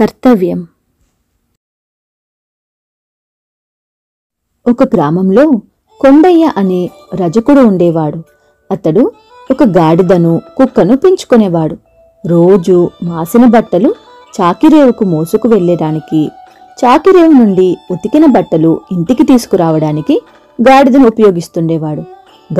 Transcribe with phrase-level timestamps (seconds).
[0.00, 0.66] కర్తవ్యం.
[4.68, 5.50] ఒక గ్రామంలో
[6.00, 8.22] కొండయ్య అనే రజకుడు ఉండేవాడు.
[8.70, 9.12] అతడు
[9.50, 11.76] ఒక గాడిదను కుక్కను పెంచుకునేవాడు.
[12.26, 13.94] రోజు మాసిన బట్టలు
[14.40, 16.30] చాకిరేవుకు మోసుకు వెళ్ళేదానికి
[16.84, 20.22] చాకిరేవు నుండి ఉతికిన బట్టలు ఇంటికి తీసుకురావడానికి
[20.68, 22.00] గాడిదను ఉపయోగిస్తుండేవాడు.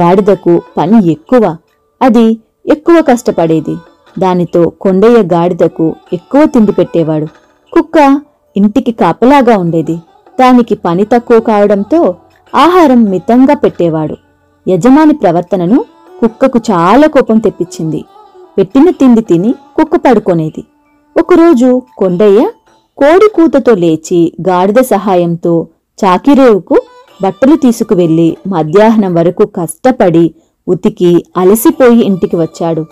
[0.01, 1.57] గాడిదకు పని ఎక్కువ
[2.03, 3.77] అది ఎక్కువ కష్టపడేది.
[4.19, 7.27] దానితో కొండయ్య గాడిదకు ఎక్కువ తిండి పెట్టేవాడు.
[7.73, 8.21] కుక్క
[8.57, 9.97] ఇంటికి కాపలాగా ఉండేది.
[10.41, 12.15] దానికి పని తక్కువ కావడంతో
[12.55, 14.17] ఆహారం మితంగా పెట్టేవాడు.
[14.69, 15.85] యజమాని ప్రవర్తనను
[16.21, 18.05] కుక్కకు చాలా కోపం తెప్పించింది.
[18.59, 20.65] పెట్టిన తిండి తిని కుక్క పడుకొనేది.
[21.19, 22.51] ఒకరోజు కొండయ్య
[22.99, 25.67] కోడి కూతతో లేచి గాడిద సహాయంతో
[26.05, 26.81] చాకిరేవుకు
[27.23, 30.35] బట్టలు తీసుకువెళ్ళి మధ్యాహ్నం వరకు కష్టపడి
[30.69, 32.87] ఉతికి అలసిపోయి ఇంటికి వచ్చాడు.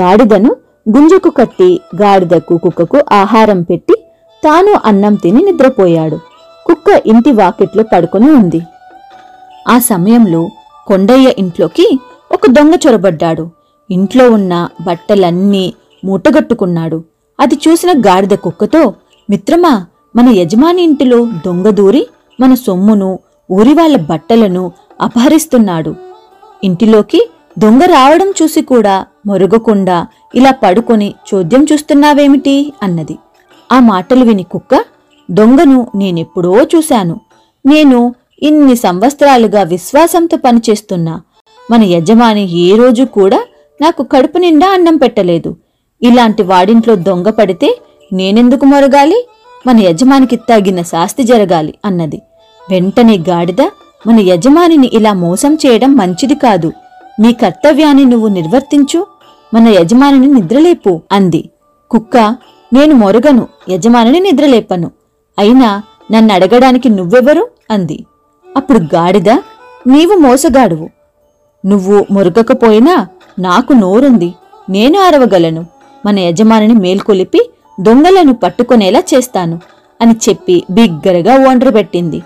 [0.00, 0.56] గాడిదను
[0.96, 3.94] గుంజకు కట్టి గాడిదకు కుక్కకు ఆహారం పెట్టి
[4.44, 6.16] తాను అన్నం తిని నిద్రపోయాడు.
[6.66, 8.60] కుక్క ఇంటి వాకిట్లో పడుకుని ఉంది.
[9.68, 10.48] ఆ సమయంలో
[10.86, 11.98] కొండయ్య ఇంట్లోకి
[12.32, 13.50] ఒక దొంగ చొరబడ్డాడు.
[13.90, 15.74] ఇంట్లో ఉన్న బట్టలన్నీ
[16.04, 17.04] మూటగట్టుకున్నాడు.
[17.40, 18.94] అది చూసిన గాడిద కుక్కతో
[19.30, 22.06] మిత్రమా మన యజమాని ఇంటిలో దొంగ దూరి
[22.40, 23.18] మన సొమ్మును
[23.52, 25.94] ఊరివాళ్ళ బట్టలను అపహరిస్తున్నాడు.
[26.64, 32.72] ఇంటిలోకి దొంగ రావడం చూసి కూడా మొరగకుండా ఇలా పడుకొని చోద్యం చూస్తున్నావేమిటి?
[32.82, 33.18] అన్నది.
[33.72, 34.84] ఆ మాటలు విని కుక్క
[35.30, 37.20] దొంగను నేనెప్పుడో చూశాను.
[37.66, 41.20] నేను ఇన్ని సంవత్సరాలుగా విశ్వాసంతో పనిచేస్తున్నా
[41.70, 43.44] మన యజమాని ఏ రోజు కూడా
[43.80, 45.56] నాకు కడుపు నిండా అన్నం పెట్టలేదు.
[46.02, 47.78] ఇలాంటి వాడింట్లో దొంగ పడితే
[48.12, 49.28] నేనెందుకు మొరగాలి?
[49.66, 52.22] మన యజమానికి తగిన శాస్తి జరగాలి అన్నది.
[52.70, 53.62] వెంటనే గాడిద
[54.06, 56.72] మన యజమానిని ఇలా మోసం చేయడం మంచిది కాదు.
[57.20, 59.06] నీ కర్తవ్యాన్ని నువ్వు నిర్వర్తించు
[59.54, 61.48] మన యజమానిని నిద్రలేపు అంది.
[61.90, 62.16] కుక్క
[62.72, 64.90] నేను మొరగను యజమానిని నిద్రలేపను.
[65.38, 67.48] అయినా నన్ను అడగడానికి నువ్వెవరు?
[67.70, 68.04] అంది.
[68.56, 69.30] అప్పుడు గాడిద
[69.86, 70.88] నీవు మోసగాడువు.
[71.66, 73.06] నువ్వు మొరగకపోయినా
[73.38, 74.34] నాకు నోరుంది.
[74.70, 75.66] నేను అరవగలను.
[76.06, 79.60] మన యజమానిని మేల్కొలిపి దొంగలను పట్టుకునేలా చేస్తాను
[80.00, 82.22] అని చెప్పి బిగ్గరగా ఒండ్రబెట్టింది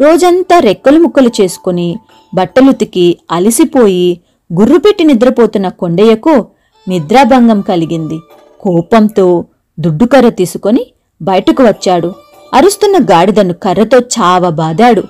[0.00, 1.98] రోజంతా రెక్కలు ముక్కలు చేసుకుని
[2.34, 4.20] బట్టలుతికి అలిసిపోయి
[4.52, 6.46] గుర్రుపెట్టి నిద్రపోతున్న కొండయ్యకు
[6.88, 8.20] నిద్రాభంగం కలిగింది.
[8.60, 9.44] కోపంతో
[9.80, 10.86] దుడ్డుకర్ర తీసుకొని
[11.22, 12.14] బయటకు వచ్చాడు.
[12.54, 15.02] అరుస్తున్న గాడిదను కర్రతో చావ బాదాడు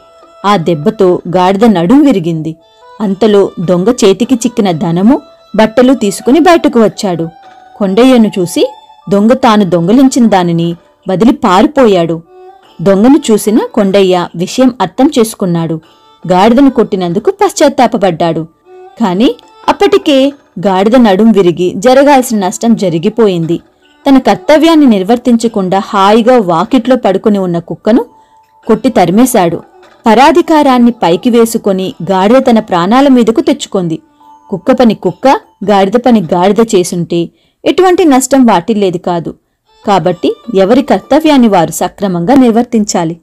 [0.46, 2.56] ఆ దెబ్బతో గాడిద నడుం విరిగింది.
[3.00, 5.20] అంతలో దొంగ చేతికి చిక్కిన ధనము
[5.56, 7.28] బట్టలు తీసుకుని బయటకు వచ్చాడు.
[7.76, 8.72] కొండయ్యను చూసి
[9.10, 10.76] దొంగ తాను దొంగలించిన దానిని
[11.08, 12.22] వదిలి పారిపోయాడు.
[12.82, 15.80] దొంగను చూసిన కొండయ్య విషయం అర్థం చేసుకున్నాడు.
[16.32, 18.46] గాడిదను కొట్టినందుకు పశ్చాత్తాపపడ్డాడు.
[19.00, 19.34] కాని
[19.68, 20.32] అప్పటికే
[20.66, 23.60] గాడిద నడుం విరిగి జరగాల్సిన నష్టం జరిగిపోయింది.
[24.08, 28.04] తన కర్తవ్యాన్ని నిర్వర్తించకుండా హాయిగా వాకిట్లో పడుకుని ఉన్న కుక్కను
[28.66, 29.62] కొట్టి తరిమేశాడు.
[30.06, 33.98] పరాధికారాన్ని పైకి వేసుకొని గాడిద తన ప్రాణాల మీదకు తెచ్చుకుంది.
[34.50, 35.40] కుక్క పని కుక్క
[35.70, 37.28] గాడిద పని గాడిద చేసుంటే
[37.64, 39.34] ఎటువంటి నష్టం వాటిల్లేది కాదు.
[39.86, 43.16] కాబట్టి ఎవరి కర్తవ్యాన్ని వారు సక్రమంగా నిర్వర్తించాలి?